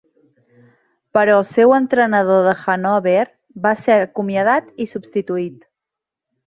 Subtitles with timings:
[1.17, 3.25] Però el seu entrenador de Hannover
[3.69, 5.67] va ser acomiadat i substituït.